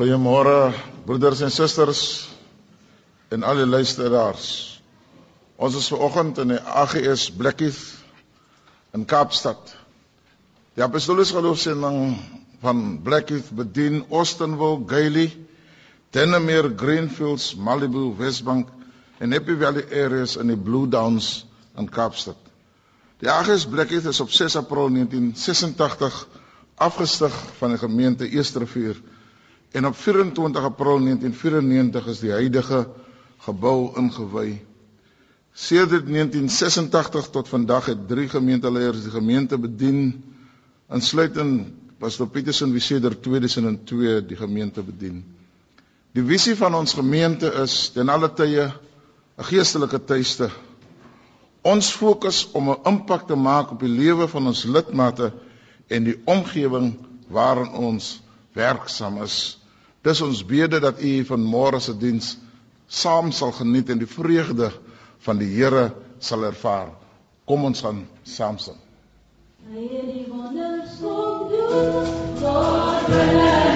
Goeiemôre 0.00 0.72
broeders 1.04 1.42
en 1.44 1.50
susters 1.52 1.98
en 3.28 3.42
al 3.44 3.58
die 3.60 3.66
luisteraars. 3.68 4.46
Ons 5.60 5.76
is 5.76 5.88
vanoggend 5.92 6.40
in 6.40 6.54
die 6.54 6.60
AGS 6.80 7.26
Blikkies 7.36 7.80
in 8.96 9.04
Kaapstad. 9.04 9.74
Die 10.72 10.86
apostoliese 10.86 11.36
geloofsending 11.36 12.16
van 12.64 12.80
Blikkies 13.04 13.52
bedien 13.52 14.00
Austinville, 14.08 14.88
Gailey, 14.88 15.28
Dennemeer, 16.16 16.70
Greenfields, 16.80 17.50
Malibu, 17.60 18.14
Westbank 18.16 18.72
en 19.20 19.36
Happy 19.36 19.58
Valley 19.60 19.84
areas 19.92 20.38
in 20.40 20.48
die 20.48 20.56
Blue 20.56 20.88
Downs 20.88 21.44
in 21.76 21.92
Kaapstad. 21.92 22.40
Die 23.20 23.28
AGS 23.28 23.68
Blikkies 23.68 24.08
is 24.08 24.24
op 24.24 24.32
6 24.32 24.62
April 24.64 24.88
1986 24.96 26.24
afgestig 26.88 27.40
van 27.60 27.76
die 27.76 27.84
gemeente 27.84 28.32
Eersterivier 28.32 28.96
En 29.70 29.86
op 29.86 29.96
24 29.96 30.62
April 30.62 30.98
1994 31.00 32.06
is 32.06 32.18
die 32.18 32.30
huidige 32.30 32.88
gebou 33.38 33.92
ingewy. 33.96 34.60
Sedert 35.52 36.06
1986 36.06 37.30
tot 37.30 37.48
vandag 37.48 37.86
het 37.86 38.08
drie 38.08 38.28
gemeenteleiers 38.28 39.02
die 39.02 39.10
gemeente 39.10 39.58
bedien 39.58 40.24
insluitend 40.90 41.68
Pastor 42.00 42.26
Petersen 42.32 42.72
wie 42.72 42.80
sedert 42.80 43.22
2002 43.22 44.26
die 44.26 44.36
gemeente 44.36 44.82
bedien. 44.82 45.20
Die 46.16 46.24
visie 46.24 46.56
van 46.56 46.74
ons 46.74 46.94
gemeente 46.96 47.52
is 47.62 47.90
ten 47.94 48.08
alle 48.08 48.30
tye 48.34 48.72
'n 49.38 49.44
geestelike 49.44 50.00
tuiste. 50.04 50.50
Ons 51.62 51.92
fokus 51.92 52.48
om 52.52 52.70
'n 52.70 52.80
impak 52.88 53.26
te 53.26 53.36
maak 53.36 53.70
op 53.70 53.80
die 53.80 53.88
lewe 53.88 54.28
van 54.28 54.46
ons 54.46 54.64
lidmate 54.64 55.32
en 55.88 56.04
die 56.04 56.18
omgewing 56.24 56.96
waarin 57.28 57.70
ons 57.70 58.22
werksaam 58.52 59.22
is. 59.22 59.59
Dis 60.02 60.20
ons 60.24 60.44
bede 60.46 60.80
dat 60.80 61.02
u 61.02 61.24
van 61.28 61.42
môre 61.44 61.80
se 61.80 61.92
diens 61.92 62.36
saam 62.88 63.32
sal 63.32 63.52
geniet 63.52 63.90
en 63.90 64.00
die 64.00 64.08
vreugde 64.08 64.70
van 65.26 65.38
die 65.38 65.50
Here 65.54 65.90
sal 66.18 66.44
ervaar. 66.48 66.94
Kom 67.44 67.64
ons 67.68 67.84
gaan 67.84 68.06
saam 68.24 68.58
sing. 68.58 68.78
Hy 69.70 69.84
het 69.92 70.08
die 70.14 70.26
wonders 70.30 70.96
kom 71.02 71.50
doen. 71.52 72.06
God 72.40 73.06
bless 73.06 73.69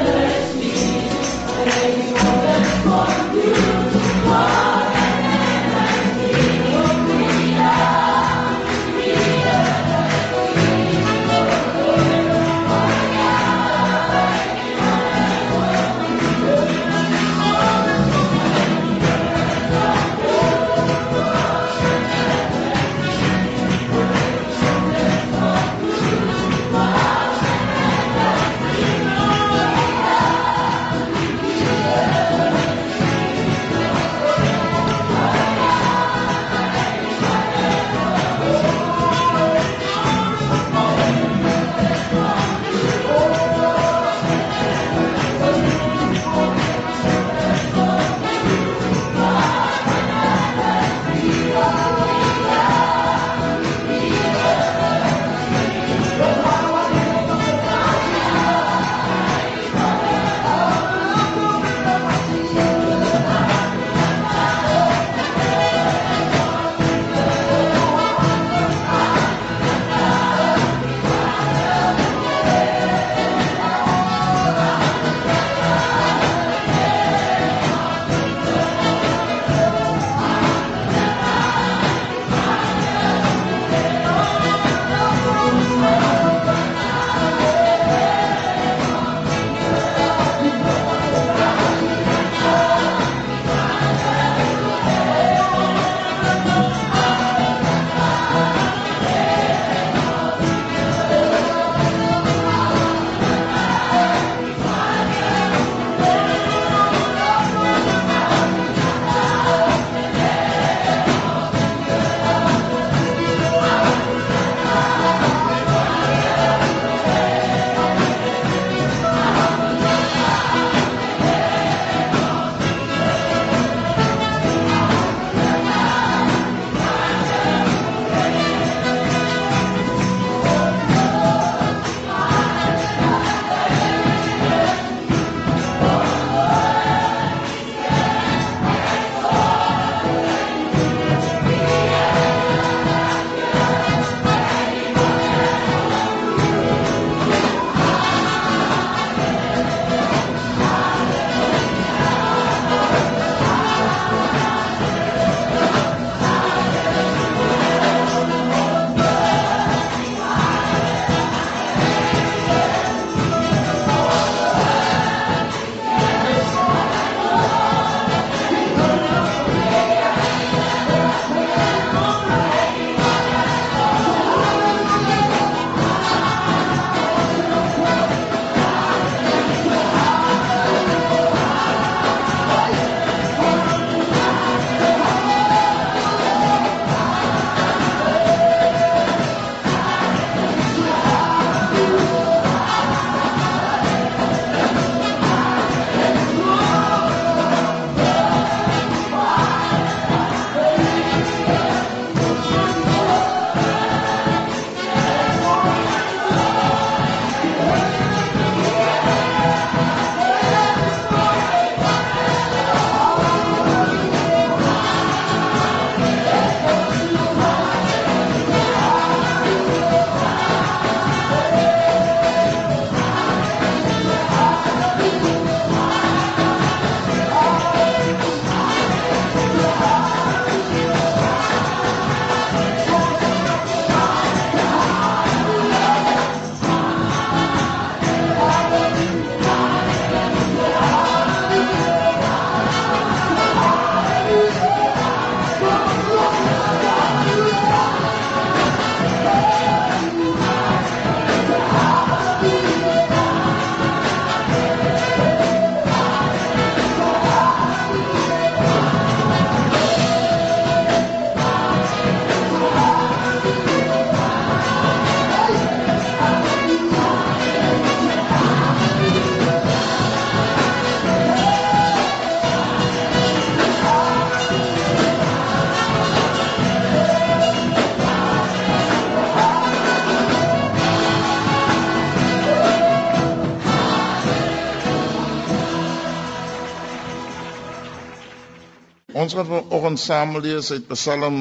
Ons 289.24 289.32
gaan 289.32 289.46
vanoggend 289.48 290.00
saam 290.00 290.34
lees 290.44 290.66
uit 290.74 290.88
Psalm 290.90 291.36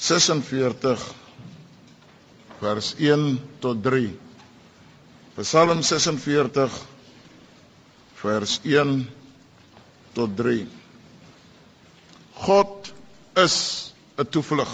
46 0.00 1.02
vers 2.62 2.86
1 2.96 3.24
tot 3.60 3.82
3. 3.84 4.06
Psalm 5.36 5.82
46 5.84 6.78
vers 8.22 8.54
1 8.64 8.94
tot 10.16 10.32
3. 10.38 10.64
God 12.46 12.88
is 13.44 13.58
'n 14.16 14.30
toevlug 14.32 14.72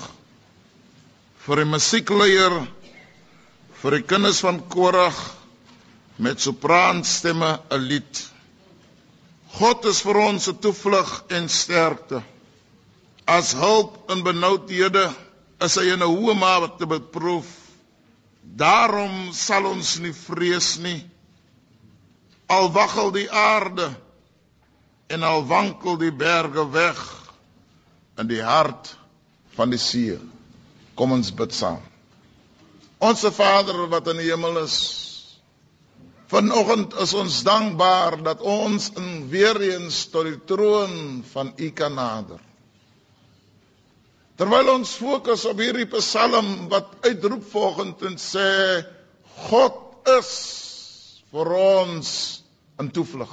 vir 1.49 1.65
'n 1.65 1.71
musiekleier 1.75 2.55
vir 3.83 3.99
die 3.99 4.07
kinders 4.15 4.45
van 4.47 4.63
Korag 4.69 5.19
met 6.17 6.39
sopraanstemme 6.47 7.59
'n 7.59 7.83
lied. 7.91 8.29
God 9.57 9.85
is 9.89 10.03
vir 10.05 10.19
ons 10.21 10.49
'n 10.49 10.59
toevlug 10.59 11.25
en 11.29 11.49
sterkte. 11.49 12.23
As 13.27 13.53
hulp 13.53 14.11
in 14.11 14.23
benoudhede 14.23 15.09
is 15.61 15.75
hy 15.75 15.93
in 15.93 16.03
'n 16.03 16.09
hoë 16.17 16.35
mate 16.39 16.87
beproef. 16.87 17.49
Daarom 18.43 19.33
sal 19.33 19.67
ons 19.67 19.99
nie 19.99 20.13
vrees 20.13 20.79
nie. 20.79 21.05
Al 22.49 22.73
waggel 22.73 23.11
die 23.13 23.31
aarde 23.31 23.91
en 25.09 25.23
al 25.23 25.47
wankel 25.47 25.97
die 25.97 26.13
berge 26.13 26.71
weg 26.71 27.01
in 28.19 28.27
die 28.27 28.43
hart 28.43 28.97
van 29.57 29.71
die 29.71 29.79
see. 29.79 30.19
Kom 30.95 31.13
ons 31.13 31.31
bid 31.35 31.55
saam. 31.55 31.83
Onse 32.99 33.31
Vader 33.33 33.87
wat 33.89 34.09
in 34.09 34.17
die 34.17 34.31
hemel 34.31 34.59
is, 34.65 35.08
Vanoggend 36.29 36.93
is 37.01 37.15
ons 37.17 37.41
dankbaar 37.43 38.19
dat 38.23 38.43
ons 38.45 38.91
in 39.01 39.29
weer 39.33 39.57
eens 39.65 40.03
tot 40.13 40.27
die 40.29 40.37
troon 40.45 41.25
van 41.31 41.55
U 41.57 41.71
kan 41.73 41.95
nader. 41.97 42.43
Terwyl 44.37 44.75
ons 44.75 44.93
fokus 45.01 45.47
op 45.49 45.59
hierdie 45.65 45.89
Psalm 45.97 46.69
wat 46.69 46.99
uitroep 47.09 47.47
volgens 47.51 48.05
en 48.11 48.21
sê 48.21 48.51
God 49.49 49.81
is 50.19 50.35
vir 51.33 51.53
ons 51.57 52.11
'n 52.79 52.93
toevlug. 52.93 53.33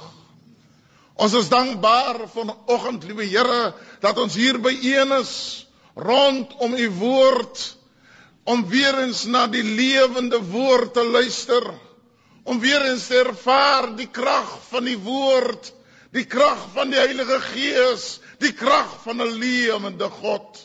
Ons 1.16 1.34
is 1.34 1.48
dankbaar 1.48 2.28
vanoggend, 2.32 3.04
liewe 3.04 3.24
Here, 3.24 3.74
dat 4.00 4.18
ons 4.18 4.34
hier 4.34 4.58
by 4.58 4.72
een 4.72 5.12
is 5.20 5.66
rondom 5.94 6.74
U 6.74 6.90
woord 6.90 7.76
om 8.44 8.68
weer 8.68 8.98
eens 9.04 9.24
na 9.24 9.46
die 9.46 9.62
lewende 9.62 10.40
woord 10.40 10.94
te 10.94 11.04
luister 11.04 11.74
om 12.46 12.60
weer 12.62 12.84
eens 12.86 13.08
te 13.10 13.18
ervaar 13.24 13.88
die 13.98 14.06
krag 14.06 14.50
van 14.68 14.86
die 14.86 14.98
woord, 15.02 15.72
die 16.14 16.24
krag 16.30 16.60
van 16.74 16.92
die 16.92 17.00
Heilige 17.00 17.40
Gees, 17.50 18.20
die 18.38 18.52
krag 18.54 18.92
van 19.02 19.20
'n 19.22 19.38
lewende 19.40 20.08
God. 20.20 20.60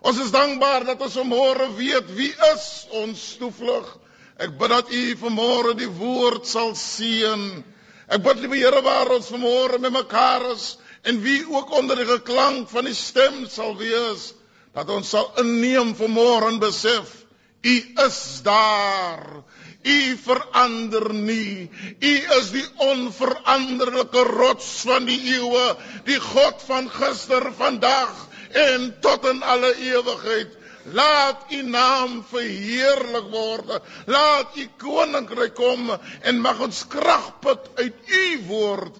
Ons 0.00 0.20
is 0.24 0.30
dankbaar 0.32 0.84
dat 0.84 1.02
ons 1.04 1.18
vanmôre 1.18 1.68
weet 1.76 2.08
wie 2.16 2.32
is 2.54 2.86
ons 2.90 3.36
toevlug. 3.38 3.98
Ek 4.38 4.56
bid 4.58 4.70
dat 4.70 4.90
U 4.90 5.02
vanmôre 5.20 5.74
die 5.76 5.90
woord 5.90 6.46
sal 6.46 6.74
seën. 6.74 7.64
Ek 8.08 8.22
bid 8.22 8.40
liewe 8.40 8.56
Here 8.56 8.82
waar 8.82 9.10
ons 9.10 9.28
vanmôre 9.28 9.78
met 9.78 9.92
mekaar 9.92 10.52
is 10.54 10.78
en 11.02 11.20
wie 11.20 11.44
ook 11.50 11.70
onder 11.70 11.96
die 11.96 12.08
geklank 12.08 12.68
van 12.68 12.84
die 12.84 12.94
stem 12.94 13.46
sal 13.48 13.76
wees, 13.76 14.32
dat 14.72 14.88
ons 14.90 15.08
sal 15.08 15.32
inneem 15.36 15.94
vanmôre 15.94 16.48
en 16.48 16.58
besef 16.58 17.28
U 17.62 17.76
is 18.06 18.40
daar. 18.42 19.42
U 19.82 20.16
verander 20.24 21.12
nie. 21.14 21.70
U 22.00 22.14
is 22.38 22.50
die 22.50 22.64
onveranderlike 22.82 24.24
rots 24.26 24.70
van 24.88 25.06
die 25.06 25.20
eeue, 25.36 25.66
die 26.08 26.18
God 26.20 26.64
van 26.66 26.90
gister, 26.90 27.52
vandag 27.56 28.26
en 28.58 28.90
tot 29.04 29.26
in 29.30 29.42
alle 29.42 29.74
ewigheid. 29.76 30.56
Laat 30.92 31.52
u 31.52 31.62
naam 31.62 32.24
verheerlik 32.30 33.30
word. 33.30 33.74
Laat 34.06 34.56
u 34.56 34.66
koninkryk 34.80 35.54
kom 35.54 35.90
en 36.22 36.40
mag 36.40 36.60
ons 36.64 36.84
krag 36.88 37.34
put 37.44 37.68
uit 37.76 37.98
u 38.06 38.24
woord 38.48 38.96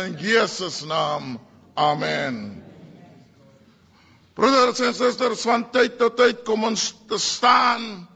in 0.00 0.18
Jesus 0.20 0.82
naam. 0.84 1.38
Amen. 1.74 2.60
Broeders 4.34 4.80
en 4.80 4.94
susters, 4.94 5.42
van 5.42 5.66
tyd 5.72 5.98
tot 5.98 6.16
tyd 6.16 6.44
kom 6.46 6.64
ons 6.64 6.92
te 7.08 7.18
staan 7.20 8.06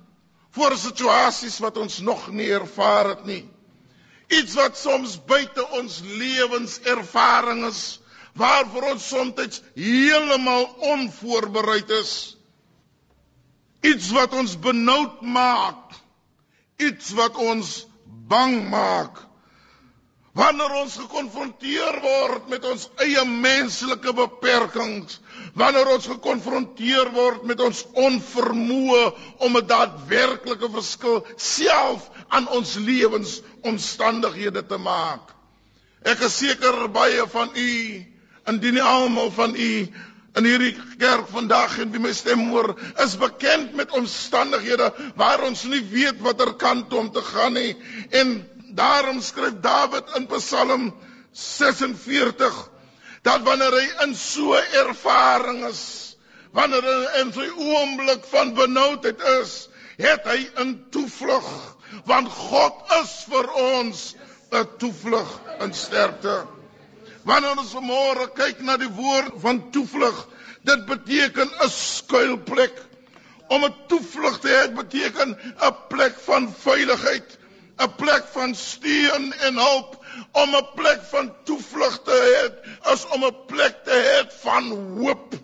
voor 0.54 0.76
situasies 0.78 1.58
wat 1.58 1.76
ons 1.76 1.98
nog 1.98 2.28
nie 2.30 2.48
ervaar 2.54 3.08
het 3.08 3.24
nie. 3.26 3.42
Iets 4.30 4.54
wat 4.54 4.78
soms 4.78 5.16
buite 5.26 5.64
ons 5.78 6.00
lewenservaring 6.04 7.64
is, 7.66 8.00
waarvoor 8.38 8.90
ons 8.94 9.08
soms 9.08 9.60
heeltemal 9.74 10.64
onvoorbereid 10.94 11.90
is. 11.90 12.14
Iets 13.84 14.10
wat 14.16 14.32
ons 14.32 14.54
benoud 14.58 15.20
maak. 15.20 15.98
Iets 16.76 17.10
wat 17.18 17.36
ons 17.36 17.86
bang 18.06 18.62
maak. 18.70 19.20
Wanneer 20.34 20.72
ons 20.80 20.96
gekonfronteer 20.98 22.00
word 22.02 22.48
met 22.50 22.64
ons 22.66 22.88
eie 23.04 23.22
menslike 23.28 24.14
beperkings, 24.18 25.20
wanneer 25.54 25.92
ons 25.92 26.08
gekonfronteer 26.10 27.12
word 27.14 27.44
met 27.46 27.60
ons 27.62 27.84
onvermoë 27.94 29.04
om 29.46 29.56
'n 29.60 29.66
daadwerklike 29.70 30.70
verskil 30.74 31.22
self 31.38 32.10
aan 32.34 32.48
ons 32.50 32.74
lewensomstandighede 32.74 34.66
te 34.66 34.78
maak. 34.78 35.30
Ek 36.02 36.26
is 36.26 36.34
seker 36.42 36.88
baie 36.88 37.28
van 37.30 37.54
u, 37.54 37.70
indien 38.50 38.74
nie 38.74 38.82
almal 38.82 39.30
van 39.30 39.54
u 39.54 39.86
in 40.34 40.44
hierdie 40.44 40.74
kerk 40.98 41.28
vandag 41.30 41.78
en 41.78 41.92
wie 41.94 42.02
my 42.02 42.12
stem 42.12 42.48
hoor, 42.50 42.74
is 43.04 43.14
bekend 43.16 43.74
met 43.78 43.94
omstandighede 43.94 44.90
waar 45.14 45.46
ons 45.46 45.62
nie 45.70 45.82
weet 45.92 46.18
watter 46.26 46.56
kant 46.58 46.92
om 46.92 47.12
te 47.14 47.22
gaan 47.22 47.54
nie 47.54 47.76
en 48.10 48.34
Daarom 48.74 49.20
skryf 49.22 49.60
Dawid 49.62 50.16
in 50.16 50.26
Psalm 50.26 50.94
46 51.32 52.70
dat 53.24 53.42
wanneer 53.46 53.72
hy 53.72 53.86
in 54.04 54.14
so 54.18 54.52
ervaring 54.52 55.62
is, 55.68 56.16
wanneer 56.52 56.84
hy 56.84 57.22
in 57.22 57.30
sy 57.32 57.46
oomblik 57.48 58.26
van 58.28 58.52
benoudheid 58.58 59.22
is, 59.40 59.54
het 59.96 60.26
hy 60.28 60.40
'n 60.60 60.74
toevlug 60.90 61.48
want 62.04 62.28
God 62.28 62.74
is 63.00 63.12
vir 63.30 63.46
ons 63.54 64.14
'n 64.52 64.66
toevlug 64.78 65.30
in 65.60 65.72
sterkte. 65.72 66.46
Wanneer 67.24 67.58
ons 67.58 67.74
môre 67.80 68.28
kyk 68.34 68.60
na 68.60 68.76
die 68.76 68.90
woord 68.90 69.38
van 69.40 69.70
toevlug, 69.70 70.26
dit 70.62 70.86
beteken 70.86 71.48
'n 71.48 71.70
skuilplek. 71.70 72.76
Om 73.48 73.64
'n 73.64 73.74
toevlug 73.88 74.40
te 74.40 74.48
hê 74.48 74.74
beteken 74.74 75.36
'n 75.38 75.74
plek 75.88 76.18
van 76.26 76.52
veiligheid. 76.52 77.33
'n 77.78 77.94
plek 77.96 78.26
van 78.32 78.54
steun 78.54 79.32
en 79.46 79.56
hulp, 79.58 79.96
om 80.32 80.54
'n 80.56 80.68
plek 80.74 81.00
van 81.10 81.32
toevlug 81.44 82.02
te 82.02 82.18
hê, 82.26 82.42
is 82.92 83.06
om 83.06 83.24
'n 83.24 83.36
plek 83.46 83.84
te 83.84 83.96
hê 84.08 84.18
van 84.42 84.70
hoop. 84.98 85.34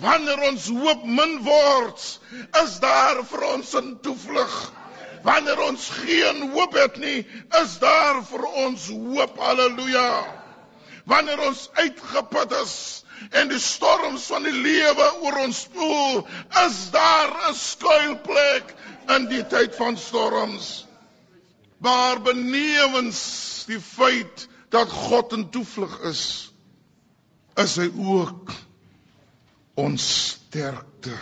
Wanneer 0.00 0.40
ons 0.48 0.68
hoop 0.68 1.04
min 1.04 1.42
word, 1.44 2.20
is 2.62 2.78
daar 2.80 3.24
vir 3.24 3.42
ons 3.52 3.74
'n 3.74 3.98
toevlug. 4.02 4.72
Wanneer 5.22 5.60
ons 5.60 5.88
geen 5.90 6.50
hoop 6.50 6.72
het 6.72 6.96
nie, 6.96 7.26
is 7.62 7.78
daar 7.78 8.24
vir 8.24 8.44
ons 8.64 8.88
hoop. 8.88 9.38
Halleluja. 9.38 10.24
Wanneer 11.04 11.40
ons 11.40 11.68
uitgeput 11.72 12.52
is 12.62 13.04
en 13.30 13.48
die 13.48 13.58
storms 13.58 14.26
van 14.26 14.42
die 14.42 14.52
lewe 14.52 15.12
oor 15.22 15.38
ons 15.38 15.60
spoel, 15.60 16.26
is 16.64 16.90
daar 16.90 17.30
'n 17.50 17.54
skuilplek 17.54 18.74
in 19.08 19.28
die 19.28 19.46
tyd 19.46 19.74
van 19.76 19.96
storms 19.96 20.85
maar 21.78 22.22
benewens 22.22 23.64
die 23.66 23.80
feit 23.80 24.48
dat 24.68 24.90
God 24.90 25.32
'n 25.32 25.48
toevlug 25.50 26.00
is, 26.00 26.52
is 27.54 27.76
hy 27.76 27.90
ook 27.96 28.52
ons 29.74 30.04
sterkte. 30.28 31.16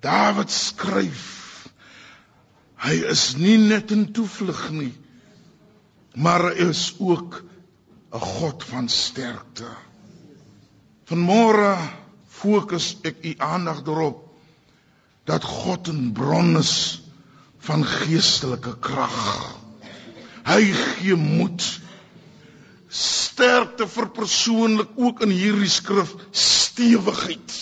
Dawid 0.00 0.50
skryf 0.50 1.46
hy 2.86 2.96
is 3.10 3.34
nie 3.40 3.56
net 3.58 3.90
'n 3.92 4.12
toevlug 4.12 4.70
nie, 4.70 4.94
maar 6.14 6.50
hy 6.50 6.68
is 6.68 6.94
ook 6.98 7.42
'n 8.12 8.20
God 8.20 8.64
van 8.64 8.88
sterkte. 8.88 9.68
Vanmôre 11.04 11.78
fokus 12.28 12.96
ek 13.02 13.24
u 13.24 13.34
aandag 13.38 13.82
daarop 13.82 14.22
dat 15.24 15.44
God 15.44 15.88
'n 15.88 16.12
bron 16.12 16.56
is 16.56 17.02
van 17.66 17.84
geestelike 17.86 18.76
krag. 18.80 19.18
Hy 20.46 20.62
gee 20.72 21.16
moed. 21.18 21.64
Sterkte 22.88 23.88
vir 23.90 24.06
persoonlik 24.14 24.92
ook 24.96 25.24
in 25.26 25.34
hierdie 25.34 25.70
skrif 25.70 26.14
stewigheid. 26.30 27.56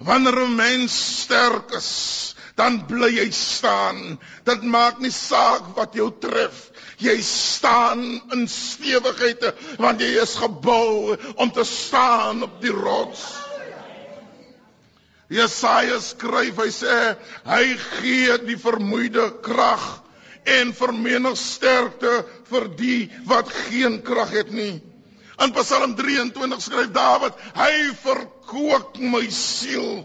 Wanneer 0.00 0.38
'n 0.46 0.54
mens 0.56 0.94
sterk 1.22 1.70
is, 1.76 2.34
dan 2.56 2.86
bly 2.86 3.10
jy 3.14 3.30
staan. 3.30 4.18
Dit 4.44 4.62
maak 4.62 4.98
nie 4.98 5.12
saak 5.12 5.70
wat 5.76 5.94
jou 5.94 6.10
tref. 6.20 6.70
Jy 6.98 7.20
staan 7.22 8.20
in 8.32 8.48
stewighede 8.48 9.54
want 9.78 10.00
jy 10.00 10.20
is 10.22 10.34
gebou 10.34 11.16
om 11.36 11.52
te 11.52 11.64
staan 11.64 12.42
op 12.42 12.60
die 12.60 12.72
rots. 12.72 13.49
Jesaja 15.30 16.00
skryf, 16.02 16.58
hy 16.58 16.70
sê 16.74 16.94
hy 17.46 17.64
gee 18.00 18.38
die 18.48 18.58
vermoeide 18.58 19.28
krag 19.44 19.84
en 20.58 20.72
vermenigsterkte 20.74 22.14
vir 22.50 22.66
die 22.78 23.02
wat 23.30 23.52
geen 23.68 24.00
krag 24.02 24.32
het 24.34 24.50
nie. 24.50 24.80
In 25.40 25.54
Psalm 25.56 25.94
23 25.96 26.60
skryf 26.60 26.90
Dawid, 26.92 27.36
hy 27.56 27.74
verkoop 28.02 28.98
my 28.98 29.22
siel. 29.32 30.02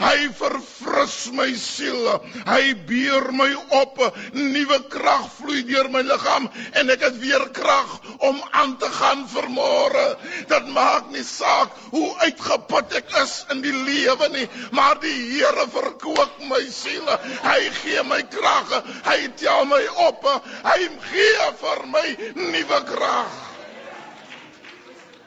Hy 0.00 0.28
verfris 0.38 1.16
my 1.36 1.48
siel. 1.58 2.08
Hy 2.46 2.74
beer 2.88 3.30
my 3.32 3.48
op. 3.80 4.00
Nuwe 4.36 4.78
krag 4.92 5.28
vloei 5.38 5.62
deur 5.68 5.88
my 5.92 6.02
liggaam 6.06 6.48
en 6.80 6.92
ek 6.92 7.06
het 7.06 7.18
weer 7.22 7.46
krag 7.56 7.96
om 8.28 8.40
aan 8.50 8.76
te 8.80 8.90
gaan 8.98 9.24
vir 9.30 9.48
môre. 9.52 10.06
Dit 10.50 10.68
maak 10.76 11.10
nie 11.14 11.24
saak 11.26 11.74
hoe 11.94 12.10
uitgeput 12.26 12.96
ek 13.00 13.14
is 13.22 13.38
in 13.54 13.62
die 13.64 13.74
lewe 13.74 14.30
nie, 14.34 14.46
maar 14.76 15.00
die 15.02 15.14
Here 15.26 15.66
verkoop 15.72 16.38
my 16.50 16.62
siel. 16.72 17.08
Hy 17.44 17.60
gee 17.80 18.02
my 18.06 18.22
krag. 18.30 18.72
Hy 19.06 19.18
tel 19.40 19.66
my 19.70 19.82
op. 20.08 20.24
Hy 20.66 20.80
gee 21.10 21.50
vir 21.62 21.84
my 21.92 22.06
nuwe 22.36 22.80
krag. 22.92 23.42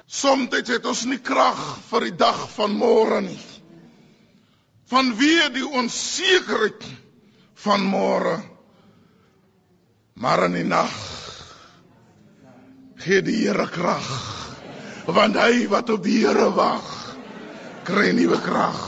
Soms 0.10 0.50
het 0.74 0.86
ons 0.90 1.06
nie 1.06 1.22
krag 1.22 1.60
vir 1.92 2.10
die 2.10 2.18
dag 2.18 2.48
van 2.56 2.74
môre 2.74 3.22
nie 3.22 3.49
vanweë 4.90 5.50
die 5.54 5.66
onsekerheid 5.66 6.86
van 7.64 7.86
môre. 7.86 8.40
Maar 10.20 10.48
in 10.50 10.58
die 10.60 10.68
nag 10.68 10.94
gee 13.00 13.22
die 13.24 13.38
Here 13.46 13.68
krag. 13.72 14.10
Want 15.10 15.38
hy 15.40 15.68
wat 15.72 15.90
op 15.94 16.04
die 16.04 16.20
Here 16.26 16.50
wag, 16.54 16.88
kry 17.88 18.12
nuwe 18.14 18.40
krag. 18.44 18.80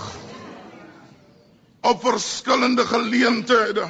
Op 1.87 2.03
verskillende 2.03 2.85
geleenthede 2.85 3.87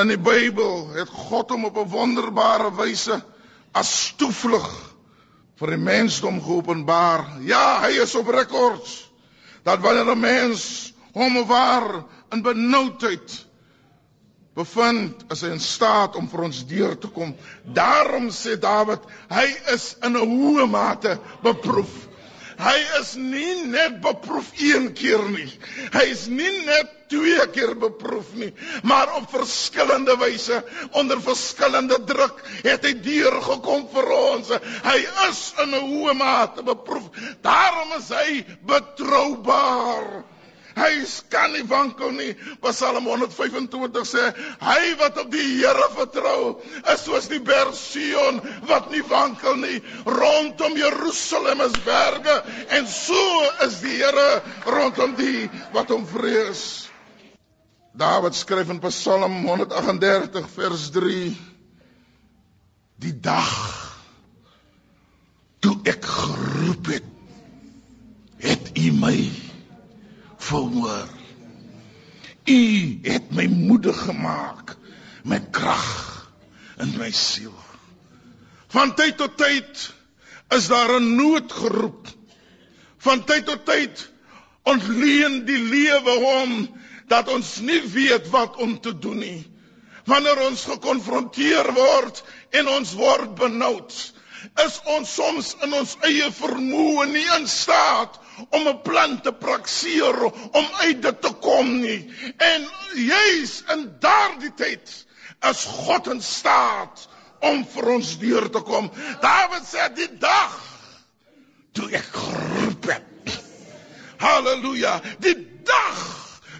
in 0.00 0.10
die 0.10 0.20
Bybel 0.20 0.88
het 0.96 1.12
God 1.12 1.52
hom 1.54 1.68
op 1.68 1.76
'n 1.78 1.90
wonderbare 1.92 2.72
wyse 2.74 3.20
as 3.72 4.14
toevlug 4.16 4.68
vir 5.56 5.70
die 5.72 5.80
mensdom 5.80 6.40
geopenbaar. 6.42 7.40
Ja, 7.40 7.80
hy 7.80 8.00
is 8.02 8.14
op 8.14 8.28
rekords. 8.28 9.10
Dat 9.62 9.80
wanneer 9.80 10.16
'n 10.16 10.20
mens 10.20 10.92
hom 11.16 11.36
of 11.40 11.48
haar 11.48 11.90
in 12.32 12.42
benoudheid 12.44 13.36
bevind 14.56 15.26
as 15.32 15.44
hy 15.44 15.52
in 15.52 15.62
staat 15.62 16.16
om 16.16 16.28
vir 16.32 16.46
ons 16.48 16.64
deur 16.68 16.96
te 17.00 17.08
kom. 17.12 17.34
Daarom 17.76 18.30
sê 18.32 18.56
Dawid, 18.60 19.04
hy 19.32 19.46
is 19.74 19.94
in 20.04 20.16
'n 20.16 20.28
hoë 20.32 20.68
mate 20.70 21.18
beproef. 21.44 22.06
Hy 22.56 22.76
is 23.00 23.16
nie 23.20 23.66
net 23.68 24.00
beproef 24.00 24.48
een 24.56 24.94
keer 24.96 25.24
nie. 25.28 25.50
Hy 25.92 26.04
is 26.08 26.24
nie 26.32 26.64
net 26.64 26.92
twee 27.12 27.44
keer 27.52 27.74
beproef 27.76 28.32
nie, 28.34 28.52
maar 28.82 29.12
op 29.18 29.28
verskillende 29.30 30.16
wyse 30.16 30.62
onder 30.96 31.20
verskillende 31.20 31.98
druk 32.08 32.40
het 32.64 32.86
hy 32.88 32.94
deurgekom 33.04 33.84
vir 33.92 34.08
ons. 34.16 34.48
Hy 34.88 34.98
is 35.28 35.42
in 35.62 35.74
'n 35.74 35.84
hoë 35.90 36.16
mate 36.16 36.64
beproef. 36.64 37.12
Daarom 37.42 37.92
is 38.00 38.08
hy 38.08 38.44
betroubaar. 38.64 40.24
Hy 40.76 40.92
kan 41.32 41.54
nie 41.56 41.64
wankel 41.64 42.10
nie. 42.12 42.32
Psalm 42.60 43.06
125 43.08 44.04
sê, 44.04 44.24
hy 44.60 44.82
wat 45.00 45.16
op 45.22 45.30
die 45.32 45.46
Here 45.56 45.86
vertrou, 45.96 46.58
is 46.92 47.04
soos 47.06 47.30
die 47.32 47.40
berg 47.40 47.72
Sion 47.78 48.42
wat 48.68 48.90
nie 48.92 49.00
wankel 49.08 49.56
nie. 49.62 49.78
Rondom 50.04 50.76
Jerusalem 50.76 51.64
is 51.64 51.78
berge 51.86 52.36
en 52.76 52.84
so 52.90 53.22
is 53.64 53.80
die 53.80 53.96
Here 54.02 54.42
rondom 54.68 55.16
die 55.16 55.48
wat 55.72 55.94
hom 55.94 56.04
vrees. 56.10 56.90
Dawid 57.96 58.36
skryf 58.36 58.68
in 58.68 58.82
Psalm 58.84 59.40
138 59.48 60.52
vers 60.52 60.90
3 60.92 61.32
Die 63.00 63.16
dag 63.20 63.52
toe 65.64 65.74
ek 65.88 66.04
geroep 66.04 66.92
het, 66.92 67.08
het 68.44 68.70
U 68.76 68.92
my 69.00 69.16
verhoor. 70.48 71.08
U 72.46 72.60
het 73.02 73.30
my 73.34 73.46
moedig 73.50 73.98
gemaak 74.06 74.76
met 75.26 75.50
krag 75.50 75.86
in 76.78 76.94
my 76.98 77.10
siel. 77.10 77.54
Van 78.70 78.94
tyd 78.94 79.16
tot 79.18 79.36
tyd 79.40 79.86
is 80.54 80.68
daar 80.70 81.00
'n 81.00 81.16
nood 81.16 81.52
geroep. 81.52 82.06
Van 82.98 83.24
tyd 83.24 83.46
tot 83.46 83.64
tyd 83.66 84.10
ontleen 84.62 85.44
die 85.44 85.58
lewe 85.58 86.14
hom 86.22 86.52
dat 87.08 87.28
ons 87.28 87.60
nie 87.60 87.82
weet 87.82 88.28
wat 88.30 88.56
om 88.56 88.80
te 88.80 88.98
doen 88.98 89.18
nie. 89.18 89.46
Wanneer 90.06 90.38
ons 90.46 90.64
gekonfronteer 90.64 91.72
word 91.74 92.22
en 92.50 92.68
ons 92.68 92.92
word 92.94 93.34
benoud, 93.34 93.94
is 94.64 94.78
ons 94.96 95.14
soms 95.18 95.54
in 95.64 95.74
ons 95.76 95.96
eie 96.08 96.30
vermoë 96.38 97.08
nie 97.12 97.26
in 97.36 97.46
staat 97.50 98.18
om 98.50 98.68
'n 98.68 98.82
plan 98.82 99.20
te 99.20 99.32
prakseer 99.32 100.24
om 100.28 100.66
uit 100.84 101.02
dit 101.02 101.20
te 101.22 101.32
kom 101.40 101.80
nie. 101.80 102.12
En 102.36 102.68
juis 102.94 103.62
in 103.72 103.90
daardie 104.00 104.54
tyd 104.54 105.06
is 105.50 105.64
God 105.64 106.06
in 106.06 106.22
staat 106.22 107.08
om 107.40 107.64
vir 107.74 107.88
ons 107.96 108.18
deur 108.18 108.48
te 108.50 108.60
kom. 108.60 108.90
Dawid 109.20 109.66
sê 109.68 109.88
die 109.94 110.10
dag 110.18 110.56
toe 111.76 111.90
ek 111.92 112.08
geroep 112.12 112.88
het. 112.90 113.34
Halleluja. 114.18 115.00
Die 115.20 115.36
dag 115.64 116.04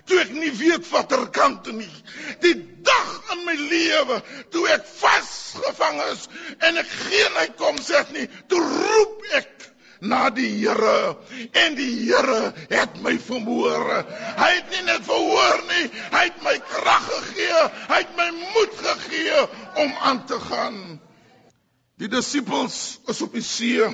toe 0.07 0.21
ek 0.23 0.33
nie 0.37 0.53
weet 0.55 0.87
watter 0.91 1.27
kant 1.35 1.65
toe 1.65 1.75
nie. 1.77 1.93
Die 2.45 2.57
dag 2.87 3.33
in 3.35 3.45
my 3.47 3.57
lewe 3.57 4.21
toe 4.55 4.67
ek 4.75 4.87
vasgevang 5.57 6.03
is 6.13 6.29
en 6.59 6.77
ek 6.77 6.89
geen 6.89 7.41
uitkom 7.43 7.79
sê 7.83 8.03
nie, 8.13 8.27
toe 8.49 8.61
roep 8.61 9.25
ek 9.37 9.67
na 10.01 10.29
die 10.31 10.51
Here 10.61 11.17
en 11.57 11.77
die 11.79 11.93
Here 12.05 12.53
het 12.69 12.99
my 13.03 13.17
verhoor. 13.19 14.05
Hy 14.37 14.51
het 14.53 14.69
nie 14.75 14.83
net 14.85 15.07
verhoor 15.07 15.63
nie, 15.71 15.87
hy 16.13 16.25
het 16.29 16.43
my 16.45 16.57
krag 16.61 17.09
gegee, 17.09 17.63
hy 17.89 18.03
het 18.03 18.13
my 18.19 18.29
moed 18.37 18.77
gegee 18.83 19.47
om 19.85 19.97
aan 20.11 20.23
te 20.29 20.39
gaan. 20.49 20.79
Die 21.97 22.11
disippels 22.13 22.99
is 23.09 23.23
op 23.25 23.33
die 23.33 23.45
see 23.45 23.89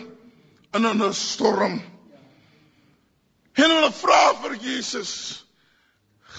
in 0.73 0.87
'n 0.89 1.13
storm. 1.15 1.81
En 3.55 3.71
hulle 3.71 3.93
vra 3.93 4.35
vir 4.43 4.57
Jesus: 4.57 5.45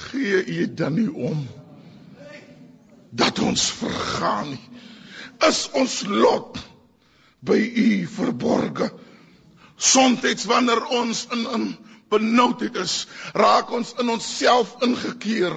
"Gee 0.09 0.43
U 0.43 0.73
dan 0.73 0.93
nie 0.93 1.11
om 1.13 1.47
dat 3.11 3.39
ons 3.39 3.71
vergaan 3.71 4.49
nie? 4.49 4.73
Is 5.47 5.65
ons 5.73 6.01
lot 6.07 6.59
by 7.41 7.59
U 7.59 7.87
verborge?" 8.07 8.91
Soms 9.77 10.45
wanneer 10.45 10.85
ons 10.85 11.25
in 11.31 11.47
in 11.57 11.65
benoudheid 12.13 12.75
is, 12.77 12.93
raak 13.33 13.71
ons 13.73 13.93
in 14.01 14.11
onsself 14.13 14.75
ingekeer. 14.85 15.55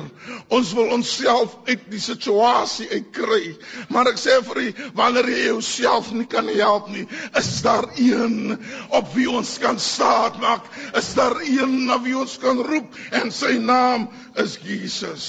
Ons 0.53 0.73
wil 0.77 0.93
onsself 0.97 1.57
uit 1.69 1.85
die 1.93 2.01
situasie 2.01 2.89
uitkry. 2.93 3.53
Maar 3.93 4.13
ek 4.13 4.21
sê 4.21 4.39
vir 4.49 4.63
u, 4.63 4.67
wanneer 4.99 5.29
jy 5.33 5.43
jouself 5.51 6.11
nie 6.17 6.29
kan 6.31 6.49
help 6.49 6.89
nie, 6.93 7.05
is 7.39 7.51
daar 7.67 7.89
een 8.01 8.57
op 8.97 9.13
wie 9.17 9.29
ons 9.31 9.57
kan 9.63 9.81
staat 9.83 10.41
maak. 10.43 10.67
Is 10.99 11.13
daar 11.19 11.39
een 11.45 11.85
na 11.91 12.01
wie 12.05 12.17
ons 12.19 12.39
kan 12.43 12.63
roep 12.71 12.97
en 13.21 13.33
sy 13.35 13.57
naam 13.61 14.09
is 14.43 14.59
Jesus. 14.65 15.29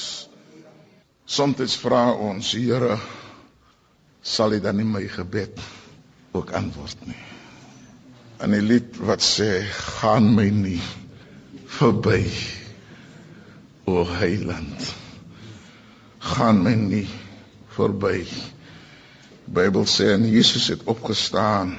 Soms 1.27 1.75
vra 1.81 2.05
ons, 2.13 2.53
Here, 2.55 2.95
sal 4.27 4.57
U 4.57 4.62
dan 4.62 4.79
nie 4.79 4.88
my 4.88 5.05
gebed 5.07 5.60
ook 6.36 6.51
antwoord 6.51 7.07
nie? 7.07 7.19
in 8.43 8.53
die 8.53 8.62
lied 8.62 8.98
wat 9.01 9.24
sê 9.25 9.50
gaan 9.74 10.29
my 10.36 10.46
nie 10.53 10.81
verby 11.77 12.22
o 13.89 14.03
heiland. 14.05 14.91
Gaan 16.36 16.62
my 16.65 16.75
nie 16.77 17.07
verby. 17.77 18.27
Bybel 19.48 19.88
sê 19.89 20.12
en 20.13 20.27
Jesus 20.29 20.67
het 20.74 20.84
opgestaan 20.91 21.77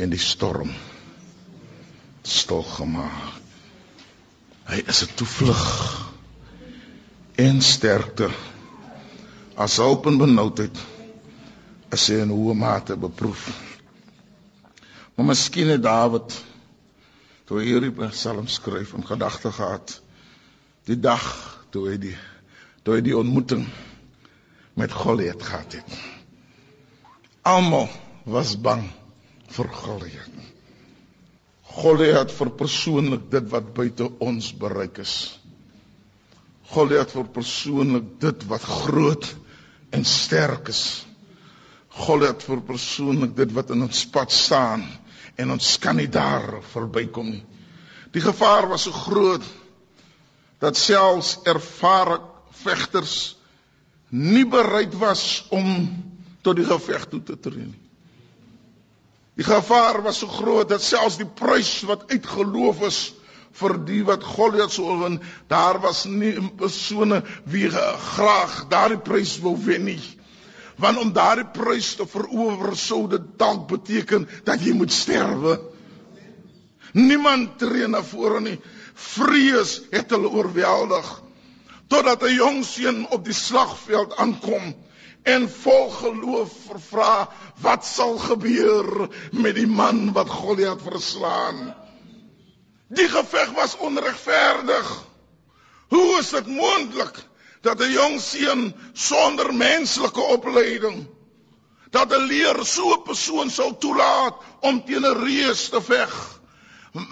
in 0.00 0.12
die 0.12 0.20
storm 0.20 0.70
stil 2.22 2.62
gemaak. 2.76 3.38
Hy 4.70 4.78
is 4.86 5.02
'n 5.02 5.14
toevlug 5.18 5.64
en 7.34 7.60
sterkte. 7.60 8.30
As 9.56 9.76
hulp 9.76 10.06
en 10.06 10.18
benoudheid 10.18 10.76
as 11.90 12.08
hy 12.10 12.22
in 12.24 12.32
hoë 12.34 12.56
mate 12.58 12.96
beproef 12.96 13.48
Maar 15.20 15.28
miskien 15.28 15.68
het 15.68 15.82
Dawid 15.84 16.32
toe 17.44 17.58
hierdie 17.60 17.90
Psalm 18.08 18.46
skryf 18.48 18.94
in 18.96 19.04
gedagte 19.04 19.50
gehad 19.52 19.92
die 20.88 20.96
dag 20.96 21.26
toe 21.74 21.90
hy 21.90 21.98
die 22.00 22.14
toe 22.86 22.94
hy 22.96 23.02
die 23.04 23.16
ontmoeting 23.18 23.66
met 24.80 24.94
Goliat 24.96 25.42
gehad 25.44 25.76
het. 25.76 25.98
Almal 27.44 27.90
was 28.24 28.54
bang 28.56 28.86
vir 29.52 29.68
Goliat. 29.82 30.40
Goliat 31.82 32.32
vir 32.32 32.54
persoonlik 32.62 33.28
dit 33.36 33.52
wat 33.52 33.74
buite 33.76 34.08
ons 34.24 34.48
bereik 34.64 35.02
is. 35.04 35.14
Goliat 36.72 37.12
vir 37.12 37.28
persoonlik 37.36 38.08
dit 38.24 38.48
wat 38.48 38.64
groot 38.64 39.34
en 39.92 40.08
sterk 40.08 40.72
is. 40.72 40.84
Goliat 42.00 42.42
vir 42.46 42.62
persoonlik 42.64 43.34
dit 43.36 43.52
wat 43.56 43.70
in 43.74 43.82
ons 43.86 44.04
pad 44.12 44.32
staan 44.32 44.86
en 45.40 45.50
ons 45.56 45.72
kan 45.82 45.96
nie 45.96 46.08
daar 46.08 46.60
verbykom 46.72 47.30
nie. 47.30 47.44
Die 48.12 48.22
gevaar 48.24 48.68
was 48.68 48.88
so 48.88 48.92
groot 48.92 49.44
dat 50.60 50.76
selfs 50.76 51.38
ervare 51.48 52.20
vegters 52.64 53.36
nie 54.10 54.44
bereid 54.44 54.96
was 54.98 55.44
om 55.54 55.68
tot 56.42 56.58
die 56.58 56.66
geveg 56.66 57.06
toe 57.12 57.22
te 57.22 57.38
tree 57.38 57.68
nie. 57.68 57.78
Die 59.38 59.46
gevaar 59.46 60.02
was 60.02 60.18
so 60.20 60.28
groot 60.28 60.68
dat 60.68 60.82
selfs 60.84 61.16
die 61.20 61.28
prys 61.28 61.78
wat 61.88 62.10
uitgeloof 62.10 62.82
is 62.88 63.00
vir 63.56 63.76
die 63.86 64.02
wat 64.06 64.24
Goliat 64.26 64.74
sou 64.74 64.98
wen, 65.00 65.20
daar 65.48 65.80
was 65.82 66.04
nie 66.04 66.34
'n 66.36 66.50
persone 66.56 67.22
wie 67.44 67.70
graag 67.70 68.68
daardie 68.68 68.98
prys 68.98 69.38
wou 69.40 69.56
wen 69.56 69.84
nie. 69.84 70.02
Want 70.80 70.98
om 70.98 71.12
daardie 71.12 71.48
prys 71.52 71.94
te 71.98 72.06
verower 72.08 72.76
sou 72.76 73.04
dit 73.08 73.24
dalk 73.40 73.66
beteken 73.68 74.28
dat 74.44 74.62
jy 74.64 74.72
moet 74.76 74.92
sterwe. 74.92 75.58
Niemand 76.96 77.58
tree 77.60 77.88
na 77.88 78.02
vore 78.02 78.40
nie. 78.40 78.56
Vrees 78.94 79.80
het 79.92 80.10
hulle 80.14 80.30
oorweldig 80.32 81.10
totdat 81.90 82.22
'n 82.22 82.34
jong 82.34 82.64
seun 82.64 83.06
op 83.10 83.24
die 83.24 83.34
slagveld 83.34 84.16
aankom 84.16 84.74
en 85.22 85.48
vol 85.50 85.90
geloof 85.90 86.52
vra 86.88 87.28
wat 87.60 87.84
sal 87.84 88.18
gebeur 88.18 89.08
met 89.32 89.54
die 89.54 89.66
man 89.66 90.12
wat 90.12 90.30
Goliat 90.30 90.82
verslaan. 90.82 91.74
Die 92.88 93.08
geveg 93.08 93.50
was 93.58 93.76
onregverdig. 93.76 94.88
Hoe 95.88 96.18
is 96.18 96.30
dit 96.30 96.46
moontlik 96.46 97.18
dat 97.62 97.80
'n 97.80 97.92
jong 97.92 98.20
seun 98.20 98.74
sonder 98.92 99.54
menslike 99.54 100.20
opleiding 100.20 101.06
dat 101.90 102.12
'n 102.12 102.26
leer 102.26 102.64
so 102.64 102.92
'n 102.94 103.02
persoon 103.02 103.50
sou 103.50 103.74
toelaat 103.78 104.34
om 104.60 104.84
teen 104.84 105.06
'n 105.06 105.22
reus 105.24 105.68
te 105.68 105.82
veg? 105.82 106.40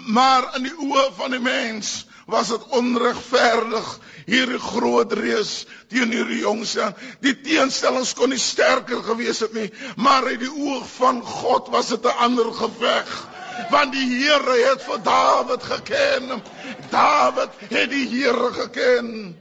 Maar 0.07 0.55
in 0.55 0.63
die 0.63 0.75
oë 0.75 1.11
van 1.15 1.31
die 1.31 1.39
mens 1.39 2.05
was 2.25 2.47
dit 2.47 2.63
onregverdig 2.67 3.99
hierdie 4.25 4.59
groot 4.59 5.13
reus 5.13 5.65
teen 5.87 6.11
hierdie 6.11 6.41
jong 6.43 6.65
seun. 6.67 6.95
Die 7.19 7.41
teenstellings 7.41 8.13
kon 8.13 8.29
nie 8.29 8.39
sterker 8.39 9.03
gewees 9.03 9.39
het 9.39 9.53
nie, 9.53 9.71
maar 9.95 10.27
uit 10.27 10.39
die 10.39 10.53
oog 10.53 10.87
van 10.97 11.21
God 11.21 11.67
was 11.67 11.87
dit 11.87 12.05
'n 12.05 12.17
ander 12.27 12.53
geveg. 12.53 13.27
Want 13.69 13.91
die 13.91 14.07
Here 14.07 14.55
het 14.69 14.83
vir 14.83 15.03
Dawid 15.03 15.63
geken. 15.63 16.41
Dawid 16.89 17.49
het 17.69 17.89
die 17.89 18.07
Here 18.07 18.53
geken. 18.53 19.35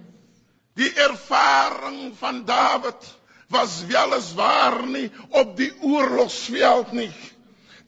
Die 0.78 0.92
ervaring 0.94 2.12
van 2.18 2.44
Dawid 2.46 3.08
was 3.50 3.80
weliswaar 3.88 4.84
nie 4.86 5.08
op 5.28 5.56
die 5.58 5.72
oorlogsveld 5.82 6.92
nie. 6.92 7.10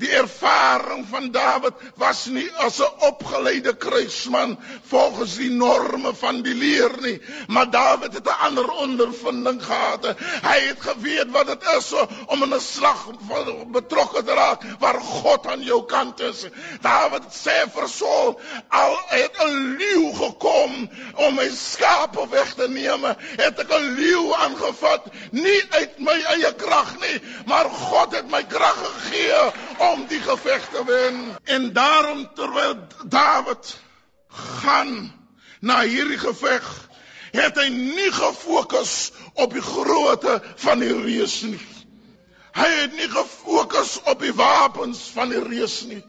Die 0.01 0.09
ervaring 0.17 1.05
van 1.11 1.29
Dawid 1.31 1.77
was 2.01 2.25
nie 2.33 2.49
as 2.65 2.79
'n 2.81 2.89
opgeleide 3.09 3.75
kruisman 3.77 4.57
volgens 4.89 5.35
die 5.37 5.51
norme 5.51 6.15
van 6.15 6.41
die 6.43 6.55
leer 6.55 6.95
nie, 7.01 7.21
maar 7.49 7.71
Dawid 7.71 8.15
het 8.15 8.27
'n 8.27 8.41
ander 8.47 8.71
ondervinding 8.71 9.65
gehad. 9.65 10.17
Hy 10.43 10.59
het 10.69 10.81
geweet 10.81 11.31
wat 11.31 11.47
dit 11.47 11.63
is 11.77 11.93
om 12.27 12.43
in 12.43 12.55
'n 12.55 12.61
slag 12.61 13.11
betrokke 13.67 14.23
te 14.23 14.33
raak 14.35 14.63
waar 14.79 15.01
God 15.01 15.47
aan 15.47 15.63
jou 15.63 15.85
kant 15.85 16.21
is. 16.21 16.47
Dawid 16.81 17.23
sê 17.33 17.69
vir 17.75 17.89
Saul, 17.89 18.41
al 18.69 18.99
het 19.07 19.37
'n 19.37 19.77
leeu 19.77 20.15
gekom 20.15 20.91
om 21.15 21.35
my 21.35 21.51
skape 21.55 22.29
weg 22.29 22.55
te 22.55 22.69
neem, 22.69 23.05
het 23.37 23.59
ek 23.59 23.69
'n 23.73 23.95
leeu 24.01 24.33
aangevat, 24.33 25.13
nie 25.31 25.63
uit 25.71 25.99
my 25.99 26.17
eie 26.21 26.55
krag 26.55 26.97
nie, 27.01 27.21
maar 27.47 27.69
God 27.71 28.15
het 28.15 28.31
my 28.31 28.43
krag 28.45 28.79
gegee 28.81 29.53
om 29.93 30.07
die 30.09 30.21
geveg 30.21 30.69
te 30.73 30.85
wen. 30.87 31.21
En 31.45 31.73
daarom 31.73 32.29
terwyl 32.35 32.75
Dawid 33.05 33.79
gaan 34.29 35.13
na 35.61 35.81
hierdie 35.83 36.19
geveg, 36.19 36.67
het 37.31 37.59
hy 37.59 37.69
nie 37.71 38.11
gefokus 38.13 39.13
op 39.35 39.53
die 39.55 39.63
grootte 39.65 40.41
van 40.65 40.81
die 40.83 40.95
reus 40.95 41.41
nie. 41.47 41.61
Hy 42.57 42.71
het 42.81 42.97
nie 42.99 43.11
gefokus 43.11 43.99
op 44.11 44.23
die 44.25 44.35
wapens 44.35 45.03
van 45.15 45.31
die 45.31 45.43
reus 45.43 45.83
nie. 45.87 46.03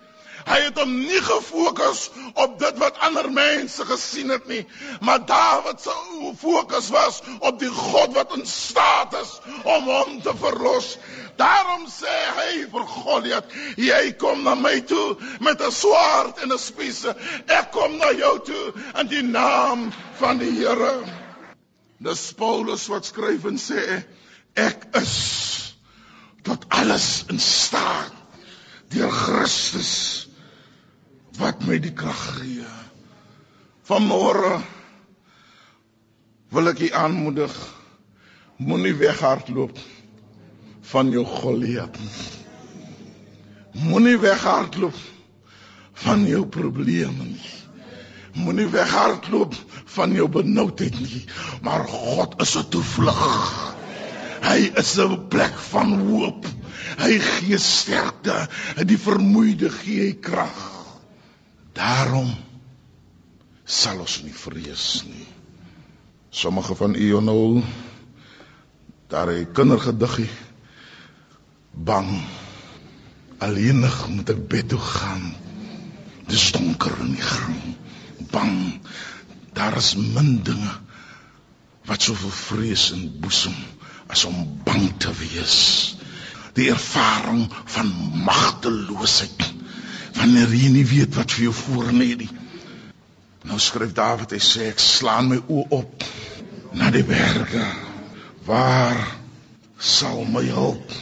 Hy 0.47 0.59
het 0.65 0.77
hom 0.79 0.91
nie 0.99 1.21
gefokus 1.21 2.09
op 2.33 2.57
dit 2.59 2.77
wat 2.81 2.99
ander 3.05 3.29
mense 3.31 3.85
gesien 3.85 4.29
het 4.33 4.47
nie, 4.47 4.61
maar 5.01 5.25
Dawid 5.25 5.81
se 5.81 5.93
fokus 6.41 6.89
was 6.89 7.21
op 7.39 7.59
die 7.59 7.69
God 7.69 8.13
wat 8.15 8.35
in 8.37 8.45
staat 8.45 9.13
is 9.21 9.39
om 9.63 9.89
hom 9.89 10.21
te 10.21 10.33
verlos. 10.37 10.97
Daarom 11.37 11.87
sê 11.89 12.15
hy 12.37 12.65
vir 12.71 12.85
Goliat: 12.87 13.45
"Jy 13.77 14.13
kom 14.21 14.43
na 14.43 14.55
my 14.55 14.79
toe 14.81 15.17
met 15.39 15.61
'n 15.61 15.71
swaard 15.71 16.37
en 16.43 16.53
'n 16.53 16.59
spies. 16.59 17.05
Ek 17.47 17.71
kom 17.71 17.97
na 17.97 18.11
jou 18.11 18.39
toe 18.39 18.73
in 18.99 19.07
die 19.07 19.23
naam 19.23 19.91
van 20.19 20.37
die 20.37 20.51
Here." 20.51 21.03
Dis 21.99 22.33
Paulus 22.33 22.87
wat 22.87 23.05
skryf 23.05 23.45
en 23.45 23.57
sê: 23.57 24.03
"Ek 24.55 24.85
is 24.93 25.75
tot 26.43 26.65
alles 26.69 27.23
in 27.29 27.39
staat 27.39 28.11
deur 28.89 29.11
Christus 29.11 30.27
wat 31.37 31.63
my 31.67 31.79
die 31.79 31.93
krag 31.93 32.21
gee. 32.37 32.67
Vanmôre 33.87 34.59
wil 36.51 36.71
ek 36.71 36.83
u 36.87 36.89
aanmoedig 36.95 37.53
moenie 38.61 38.93
weghardloop 38.99 39.79
van 40.91 41.09
jou 41.11 41.23
Goliat. 41.25 41.97
Moenie 43.71 44.17
weghardloop 44.19 44.97
van 46.03 46.25
jou 46.27 46.45
probleme 46.47 47.29
nie. 47.31 47.51
Moenie 48.35 48.67
weghardloop 48.71 49.55
van 49.95 50.13
jou 50.15 50.27
benoudheid 50.31 50.99
nie, 50.99 51.23
maar 51.63 51.87
God 51.87 52.41
is 52.41 52.55
'n 52.57 52.69
toevlug. 52.69 53.27
Hy 54.41 54.71
is 54.75 54.97
'n 54.97 55.27
plek 55.27 55.55
van 55.71 55.99
hoop. 55.99 56.45
Hy 56.97 57.19
gee 57.19 57.57
sterkte, 57.57 58.47
en 58.75 58.87
die 58.87 58.97
vermoeide 58.97 59.69
gee 59.69 59.99
hy 60.05 60.13
krag. 60.13 60.70
Daarom 61.77 62.31
sal 63.65 63.99
ons 64.03 64.21
nie 64.25 64.33
vrees 64.35 65.03
nie. 65.07 65.27
Sommige 66.31 66.75
van 66.75 66.95
u 66.95 67.21
nou 67.21 67.63
daar 69.11 69.31
'n 69.31 69.51
kindergediggie 69.53 70.29
bang 71.71 72.23
alleenig 73.37 74.07
moet 74.07 74.29
ek 74.29 74.47
bed 74.47 74.69
toe 74.69 74.79
gaan. 74.79 75.35
Dis 76.27 76.51
donker 76.51 76.95
in 76.99 77.11
die 77.15 77.27
gang. 77.27 77.75
Bang. 78.31 78.81
Daar 79.53 79.77
is 79.77 79.95
min 79.95 80.43
dinge 80.43 80.73
wat 81.89 82.01
soveel 82.01 82.29
vrees 82.29 82.91
in 82.91 83.19
boesem 83.19 83.55
as 84.07 84.25
om 84.25 84.61
bang 84.63 84.91
te 84.97 85.11
wees. 85.19 85.57
Die 86.53 86.69
ervaring 86.69 87.47
van 87.65 87.91
magteloosheid 88.27 89.60
wanneer 90.17 90.53
jy 90.55 90.69
nie 90.73 90.87
weet 90.87 91.15
wat 91.15 91.31
vir 91.31 91.47
jou 91.49 91.53
voor 91.55 91.91
lê 91.95 92.11
nie. 92.19 92.29
Nou 93.47 93.59
skryf 93.59 93.93
Dawid 93.97 94.35
hy 94.35 94.41
sê 94.43 94.67
ek 94.71 94.81
slaan 94.83 95.31
my 95.31 95.39
oë 95.41 95.67
op 95.79 96.05
na 96.77 96.91
die 96.93 97.05
berge. 97.07 97.65
Waar 98.45 98.99
sal 99.77 100.23
my 100.29 100.43
hulp 100.49 100.93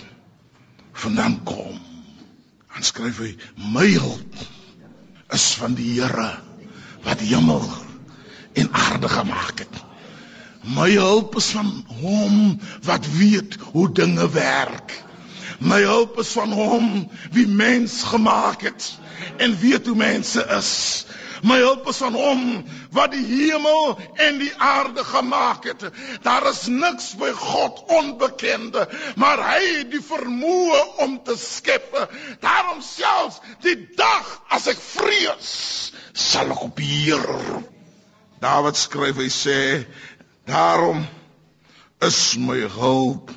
vandaan 1.03 1.39
kom? 1.47 1.75
Dan 2.73 2.87
skryf 2.87 3.19
hy 3.23 3.33
my 3.75 3.87
hulp 3.97 4.39
is 5.35 5.51
van 5.59 5.75
die 5.77 5.91
Here 5.97 6.31
wat 7.03 7.19
die 7.21 7.33
hemel 7.33 7.63
en 8.59 8.71
aarde 8.75 9.09
gemaak 9.09 9.59
het. 9.61 9.75
My 10.75 10.89
hulp 10.91 11.37
is 11.39 11.51
van 11.55 11.69
hom 12.01 12.57
wat 12.87 13.07
weet 13.15 13.55
hoe 13.71 13.87
dinge 13.95 14.29
werk. 14.31 14.95
My 15.59 15.81
hulp 15.83 16.19
is 16.19 16.31
van 16.31 16.51
hom 16.51 17.09
wie 17.31 17.47
mens 17.47 18.03
gemaak 18.03 18.61
het 18.61 18.97
en 19.37 19.57
weet 19.59 19.85
hoe 19.85 19.95
mense 19.95 20.45
is. 20.57 21.05
My 21.43 21.57
hulp 21.59 21.87
is 21.87 21.97
van 21.97 22.15
hom 22.15 22.41
wat 22.95 23.11
die 23.11 23.23
hemel 23.25 23.99
en 24.15 24.39
die 24.39 24.51
aarde 24.57 25.03
gemaak 25.03 25.63
het. 25.67 25.83
Daar 26.23 26.47
is 26.49 26.65
niks 26.67 27.13
by 27.19 27.31
God 27.35 27.83
onbekende, 27.87 28.87
maar 29.15 29.39
hy 29.51 29.61
het 29.77 29.91
die 29.91 30.03
vermoë 30.03 30.81
om 31.05 31.19
te 31.23 31.35
skep. 31.39 31.95
Daarom 32.43 32.81
selfs 32.83 33.39
die 33.63 33.77
dag 33.99 34.31
as 34.51 34.67
ek 34.71 34.79
vrees, 34.79 35.51
sal 36.13 36.55
ek 36.55 36.63
op 36.71 36.79
Heer 36.83 37.27
Dawid 38.39 38.77
skryf 38.79 39.17
hy 39.19 39.27
sê 39.27 39.59
daarom 40.47 41.03
is 42.07 42.19
my 42.39 42.61
hulp 42.71 43.33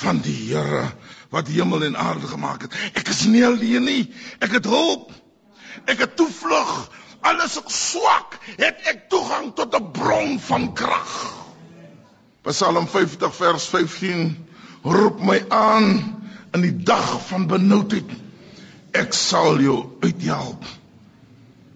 van 0.00 0.22
die 0.24 0.36
Here 0.48 0.86
wat 1.34 1.50
hemel 1.50 1.84
en 1.84 1.96
aarde 1.98 2.30
gemaak 2.30 2.66
het. 2.66 2.74
Ek 2.94 3.08
is 3.10 3.24
nie 3.26 3.42
alleen 3.46 3.84
nie. 3.88 4.02
Ek 4.44 4.54
het 4.54 4.68
hulp. 4.70 5.10
Ek 5.90 5.98
het 6.04 6.16
toevlug. 6.16 6.74
Alles 7.24 7.56
ek 7.58 7.70
swak, 7.72 8.36
het 8.60 8.84
ek 8.90 9.06
toegang 9.12 9.54
tot 9.56 9.74
'n 9.74 9.90
bron 9.96 10.38
van 10.40 10.72
krag. 10.76 11.14
Psalm 12.44 12.86
50 12.86 13.34
vers 13.34 13.66
15 13.72 14.36
roep 14.82 15.22
my 15.24 15.38
aan 15.48 15.86
in 16.52 16.60
die 16.60 16.76
dag 16.84 17.26
van 17.28 17.46
benoudheid. 17.48 18.10
Ek 18.92 19.16
sal 19.16 19.58
jou 19.64 19.78
uithelp 20.04 20.64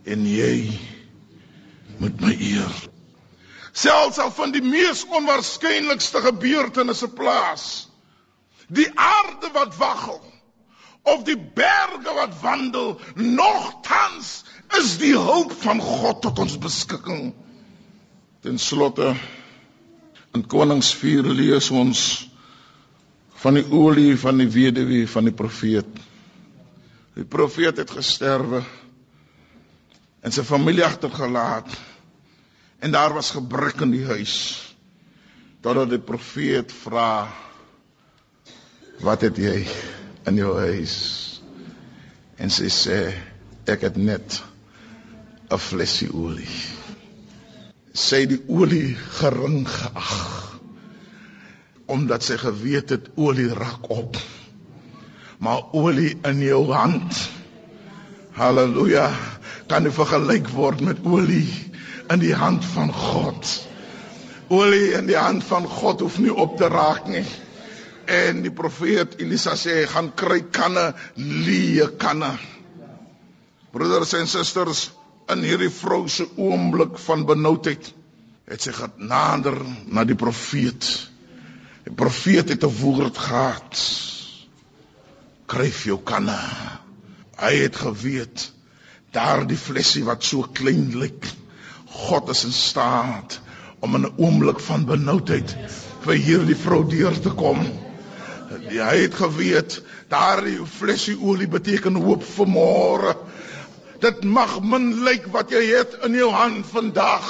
en 0.04 0.26
jy 0.26 0.78
met 1.98 2.20
my 2.20 2.36
eer. 2.36 2.74
Selfs 3.72 4.18
al 4.18 4.30
van 4.34 4.52
die 4.52 4.62
mees 4.62 5.04
onwaarskynlikste 5.08 6.20
gebeurtenisse 6.20 7.08
plaas, 7.08 7.88
die 8.68 8.88
aarde 8.94 9.50
wat 9.52 9.76
waggel 9.76 10.20
of 11.08 11.24
die 11.24 11.38
berge 11.38 12.14
wat 12.14 12.34
wandel, 12.42 12.98
nogtans 13.16 14.42
is 14.76 14.96
die 15.00 15.14
hulp 15.16 15.54
van 15.62 15.80
God 15.80 16.20
tot 16.22 16.38
ons 16.42 16.58
beskikking. 16.60 17.30
Ten 18.44 18.58
slotte 18.60 19.14
in 20.36 20.44
Konings 20.46 20.92
4 20.94 21.30
lees 21.32 21.70
ons 21.72 22.02
van 23.40 23.56
die 23.56 23.64
olie 23.72 24.18
van 24.20 24.42
die 24.42 24.50
weduwee 24.52 25.08
van 25.08 25.30
die 25.30 25.34
profeet. 25.34 25.88
Die 27.16 27.26
profeet 27.26 27.80
het 27.80 27.90
gesterwe 27.94 28.62
en 30.22 30.34
sy 30.34 30.44
familie 30.44 30.84
agtergelaat. 30.84 31.70
En 32.78 32.92
daar 32.94 33.14
was 33.16 33.32
gebrek 33.34 33.80
in 33.82 33.94
die 33.94 34.04
huis. 34.06 34.34
Totdat 35.64 35.90
die 35.90 36.02
profeet 36.02 36.74
vra: 36.84 37.26
"Wat 39.00 39.20
het 39.20 39.36
jy 39.36 39.66
in 40.26 40.36
jou 40.36 40.58
huis?" 40.58 40.96
En 42.36 42.50
sy 42.50 42.68
sê: 42.68 43.12
"Ek 43.66 43.80
het 43.80 43.96
net 43.96 44.42
'n 45.50 45.58
flesie 45.58 46.12
olie." 46.12 46.58
Sy 47.94 48.26
die 48.26 48.42
olie 48.48 48.96
gering 49.20 49.68
geag 49.68 50.48
omdat 51.88 52.22
sy 52.22 52.36
geweet 52.36 52.90
het 52.92 53.08
olie 53.16 53.48
rak 53.56 53.88
op. 53.90 54.16
Maar 55.38 55.62
olie 55.72 56.18
in 56.28 56.40
jou 56.44 56.66
hand. 56.72 57.16
Halleluja, 58.36 59.08
kan 59.66 59.82
nie 59.82 59.92
vergelyk 59.92 60.48
word 60.52 60.84
met 60.84 61.00
olie 61.04 61.48
in 62.12 62.20
die 62.20 62.34
hand 62.34 62.64
van 62.74 62.92
God. 62.92 63.54
Olie 64.52 64.92
in 64.98 65.08
die 65.08 65.16
hand 65.16 65.44
van 65.44 65.66
God 65.68 66.04
hoef 66.04 66.18
nie 66.20 66.34
op 66.34 66.56
te 66.60 66.68
raak 66.68 67.08
nie. 67.08 67.24
En 68.08 68.40
die 68.42 68.52
profeet 68.54 69.18
Elisa 69.20 69.52
sê 69.60 69.82
gaan 69.90 70.12
kry 70.16 70.40
kanne, 70.54 70.94
leë 71.16 71.90
kanne. 72.00 72.32
Broeders 73.72 74.14
en 74.16 74.30
susters, 74.30 74.86
in 75.28 75.44
hierdie 75.44 75.70
vrou 75.72 76.06
se 76.08 76.24
oomblik 76.40 76.96
van 77.04 77.26
benoudheid 77.28 77.90
het 78.48 78.64
sy 78.64 78.72
gaan 78.72 78.94
nader 79.10 79.58
na 79.92 80.06
die 80.08 80.16
profeet. 80.16 80.86
Die 81.84 81.92
profeet 81.92 82.48
het 82.48 82.64
'n 82.64 82.78
woord 82.80 83.18
gehad. 83.18 83.72
Kryf 85.46 85.84
jou 85.84 85.98
kanne. 86.04 86.38
Hy 87.36 87.54
het 87.56 87.76
geweet 87.76 88.52
daardie 89.12 89.56
flesie 89.56 90.04
wat 90.04 90.24
so 90.24 90.42
klein 90.42 90.98
lyk 91.00 91.28
God 91.86 92.28
is 92.28 92.44
in 92.44 92.52
staat 92.52 93.40
om 93.80 93.94
in 93.94 94.06
'n 94.06 94.14
oomblik 94.16 94.60
van 94.60 94.84
benoudheid 94.84 95.56
vir 96.04 96.14
hierdie 96.14 96.56
vrou 96.56 96.88
deur 96.88 97.20
te 97.20 97.30
kom. 97.30 97.60
Hy 98.68 98.96
het 99.02 99.14
geweet 99.14 99.80
daardie 100.12 100.60
flesie 100.66 101.16
olie 101.20 101.48
beteken 101.48 101.96
hoop 102.02 102.24
vir 102.24 102.48
môre. 102.48 103.14
Dit 104.00 104.24
mag 104.24 104.60
min 104.62 104.90
lyk 105.04 105.26
wat 105.34 105.50
jy 105.50 105.64
het 105.72 105.96
in 106.06 106.14
jou 106.14 106.30
hand 106.30 106.66
vandag. 106.70 107.28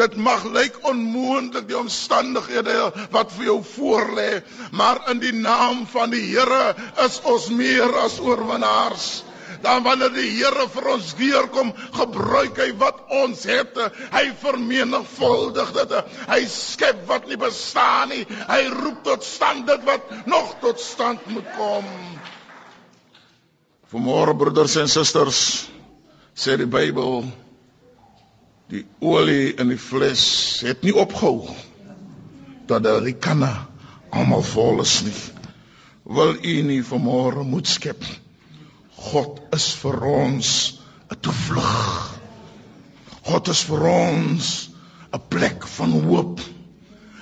Dit 0.00 0.16
mag 0.16 0.46
lyk 0.48 0.78
onmoontlik 0.88 1.66
die 1.68 1.76
omstandighede 1.76 2.76
wat 3.12 3.34
vir 3.36 3.50
jou 3.50 3.58
voorlê, 3.74 4.40
maar 4.72 5.02
in 5.12 5.20
die 5.20 5.34
naam 5.36 5.84
van 5.92 6.14
die 6.14 6.22
Here 6.30 6.74
is 7.04 7.20
ons 7.28 7.50
meer 7.52 7.92
as 8.00 8.16
oorwinnaars 8.22 9.10
dan 9.62 9.82
wanneer 9.84 10.12
die 10.14 10.28
Here 10.30 10.66
vir 10.72 10.88
ons 10.94 11.12
deurkom, 11.18 11.72
gebruik 11.96 12.58
hy 12.60 12.70
wat 12.80 13.02
ons 13.22 13.44
het. 13.48 13.76
Hy 14.14 14.24
vermenigvuldig 14.40 15.72
dit. 15.76 15.94
Hy 16.30 16.40
skep 16.52 17.04
wat 17.10 17.28
nie 17.28 17.38
bestaan 17.40 18.12
nie. 18.14 18.24
Hy 18.48 18.62
roep 18.72 19.02
tot 19.06 19.26
stand 19.26 19.66
dit 19.70 19.84
wat 19.88 20.12
nog 20.30 20.54
tot 20.64 20.80
stand 20.80 21.26
moet 21.32 21.48
kom. 21.58 21.88
Vanmôre 23.90 24.36
broeders 24.38 24.76
en 24.78 24.88
susters, 24.88 25.42
sê 26.38 26.54
die 26.60 26.68
Bybel, 26.70 27.24
die 28.70 28.84
olie 29.02 29.50
in 29.58 29.72
die 29.72 29.80
fles 29.82 30.22
het 30.62 30.86
nie 30.86 30.94
opgehou 30.94 31.50
dat 32.70 32.86
die 33.02 33.16
kanne 33.18 33.50
almal 34.14 34.44
vol 34.46 34.84
is 34.84 35.00
nie. 35.02 35.16
Wil 36.06 36.36
u 36.38 36.54
nie 36.66 36.82
vanmôre 36.86 37.42
moed 37.46 37.66
skep 37.66 37.98
nie? 38.06 38.18
God 39.00 39.40
is 39.56 39.72
vir 39.80 39.96
ons 40.04 40.48
'n 41.10 41.20
toevlug. 41.20 42.20
God 43.24 43.48
is 43.48 43.62
vir 43.64 43.86
ons 43.88 44.70
'n 45.12 45.22
plek 45.28 45.66
van 45.76 45.90
hoop. 45.90 46.40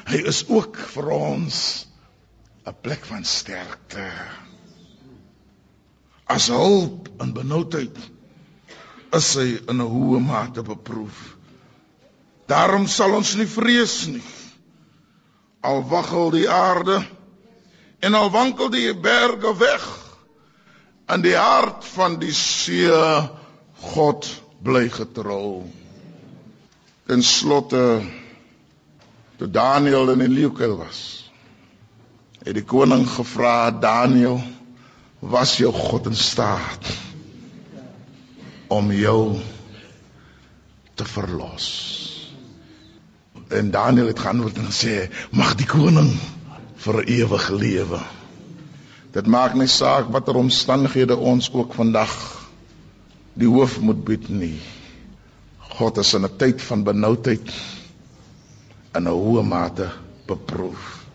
Hy 0.09 0.19
is 0.33 0.45
ook 0.49 0.77
vir 0.77 1.11
ons 1.11 1.87
'n 2.67 2.75
plek 2.83 3.05
van 3.05 3.25
sterkte. 3.25 4.11
As 6.27 6.49
hulp 6.49 7.09
in 7.21 7.33
benoudheid 7.33 7.97
is 9.12 9.35
hy 9.35 9.49
in 9.69 9.81
'n 9.81 9.91
hoë 9.95 10.21
mate 10.21 10.62
beproef. 10.62 11.37
Daarom 12.47 12.87
sal 12.87 13.14
ons 13.14 13.35
nie 13.35 13.47
vrees 13.47 14.07
nie. 14.07 14.25
Al 15.61 15.83
waggel 15.88 16.31
die 16.31 16.49
aarde 16.49 17.07
en 18.01 18.14
al 18.14 18.31
wankel 18.31 18.71
die 18.71 18.95
berge 18.95 19.57
weg, 19.59 20.08
in 21.09 21.25
die 21.25 21.37
hart 21.37 21.85
van 21.94 22.18
die 22.21 22.35
see 22.37 22.92
God 23.92 24.27
bly 24.64 24.88
getrou. 24.92 25.64
In 27.09 27.23
slotte 27.25 27.85
toe 29.38 29.49
Daniël 29.49 30.12
in 30.12 30.25
die 30.27 30.33
leeukel 30.33 30.75
was, 30.77 31.01
het 32.42 32.57
die 32.59 32.66
koning 32.66 33.07
gevra 33.09 33.71
Daniël, 33.71 34.40
was 35.18 35.57
jou 35.59 35.73
God 35.75 36.11
in 36.11 36.18
staat 36.18 36.90
om 38.68 38.92
jou 38.92 39.38
te 40.94 41.07
verlos? 41.09 41.68
En 43.49 43.71
Daniël 43.73 44.12
het 44.12 44.21
geantwoord 44.21 44.61
en 44.61 44.68
gesê, 44.68 45.09
mag 45.33 45.57
die 45.57 45.66
koning 45.66 46.12
vir 46.85 47.01
ewig 47.09 47.49
lewe. 47.49 48.03
Dit 49.12 49.27
maak 49.27 49.55
nie 49.55 49.68
saak 49.71 50.11
watter 50.12 50.37
omstandighede 50.37 51.16
ons 51.16 51.49
ook 51.53 51.75
vandag 51.75 52.12
die 53.38 53.49
hoof 53.49 53.79
moet 53.81 54.05
bied 54.05 54.29
nie. 54.29 54.59
God 55.79 55.99
is 56.03 56.14
in 56.14 56.25
'n 56.27 56.37
tyd 56.37 56.62
van 56.62 56.85
benoudheid 56.85 57.53
in 58.94 59.09
'n 59.09 59.14
hoë 59.14 59.44
mate 59.44 59.90
beproef. 60.27 61.07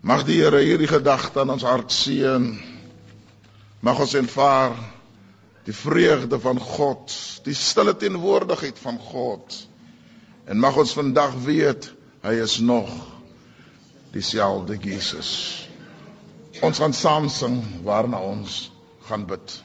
Mag 0.00 0.24
die 0.24 0.38
Here 0.42 0.60
hierdie 0.62 0.86
gedagte 0.86 1.40
aan 1.40 1.50
ons 1.50 1.62
hart 1.62 1.92
seën. 1.92 2.58
Mag 3.80 3.98
ons 4.00 4.14
ervaar 4.14 4.76
die 5.64 5.74
vreugde 5.74 6.38
van 6.38 6.60
God, 6.60 7.10
die 7.42 7.54
stille 7.54 7.96
teenwoordigheid 7.96 8.78
van 8.78 8.98
God. 8.98 9.66
En 10.44 10.58
mag 10.58 10.76
ons 10.76 10.92
vandag 10.92 11.34
weet 11.44 11.92
hy 12.22 12.34
is 12.42 12.58
nog 12.58 12.90
dieselfde 14.12 14.76
Jesus. 14.78 15.65
Ons 16.62 16.78
gaan 16.78 16.92
saam 16.92 17.28
sing 17.28 17.62
waarna 17.84 18.20
ons 18.20 18.70
gaan 19.08 19.26
bid. 19.26 19.62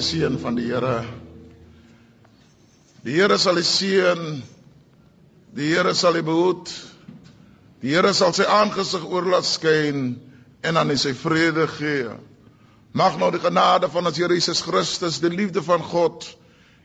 Die 0.00 0.06
seën 0.06 0.38
van 0.40 0.56
die 0.56 0.66
Here. 0.70 1.04
Die 3.04 3.18
Here 3.18 3.36
sal 3.38 3.58
die 3.60 3.66
seën. 3.66 4.40
Die 5.56 5.68
Here 5.74 5.94
sal 5.94 6.16
die 6.16 6.24
behoed. 6.24 6.72
Die 7.82 7.92
Here 7.92 8.12
sal 8.16 8.32
sy 8.36 8.46
aangesig 8.48 9.04
oor 9.04 9.28
laat 9.28 9.48
skyn 9.48 10.14
en 10.64 10.80
aan 10.80 10.92
sy 10.96 11.12
vrede 11.16 11.66
gee. 11.76 12.08
Mag 12.96 13.18
nou 13.20 13.30
die 13.32 13.42
genade 13.42 13.90
van 13.92 14.08
ons 14.08 14.20
Here 14.20 14.36
Jesus 14.36 14.64
Christus, 14.64 15.20
die 15.20 15.32
liefde 15.32 15.62
van 15.64 15.84
God 15.84 16.26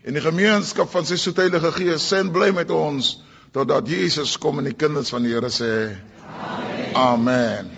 en 0.06 0.14
die 0.14 0.24
gemeenskap 0.24 0.92
van 0.92 1.08
sy 1.08 1.18
soetheilige 1.18 1.72
Gees 1.80 2.06
sen 2.12 2.30
bly 2.36 2.52
met 2.54 2.70
ons 2.70 3.16
totdat 3.56 3.88
Jesus 3.90 4.36
kom 4.38 4.60
en 4.60 4.70
die 4.70 4.76
kinders 4.78 5.10
van 5.16 5.26
die 5.26 5.34
Here 5.34 5.50
sê 5.50 5.72
Amen. 6.36 6.94
Amen. 6.96 7.75